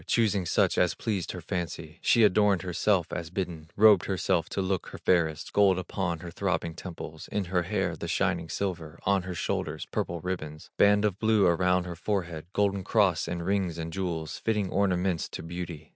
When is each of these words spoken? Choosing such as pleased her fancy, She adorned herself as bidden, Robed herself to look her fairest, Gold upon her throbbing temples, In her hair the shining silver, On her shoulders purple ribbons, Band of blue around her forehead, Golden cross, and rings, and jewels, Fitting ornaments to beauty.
Choosing 0.07 0.47
such 0.47 0.79
as 0.79 0.95
pleased 0.95 1.31
her 1.33 1.41
fancy, 1.41 1.99
She 2.01 2.23
adorned 2.23 2.63
herself 2.63 3.13
as 3.13 3.29
bidden, 3.29 3.69
Robed 3.75 4.05
herself 4.05 4.49
to 4.49 4.59
look 4.59 4.87
her 4.87 4.97
fairest, 4.97 5.53
Gold 5.53 5.77
upon 5.77 6.21
her 6.21 6.31
throbbing 6.31 6.73
temples, 6.73 7.27
In 7.27 7.45
her 7.45 7.61
hair 7.61 7.95
the 7.95 8.07
shining 8.07 8.49
silver, 8.49 8.97
On 9.03 9.21
her 9.21 9.35
shoulders 9.35 9.85
purple 9.85 10.19
ribbons, 10.19 10.71
Band 10.75 11.05
of 11.05 11.19
blue 11.19 11.45
around 11.45 11.83
her 11.83 11.95
forehead, 11.95 12.47
Golden 12.51 12.83
cross, 12.83 13.27
and 13.27 13.45
rings, 13.45 13.77
and 13.77 13.93
jewels, 13.93 14.39
Fitting 14.39 14.71
ornaments 14.71 15.29
to 15.29 15.43
beauty. 15.43 15.89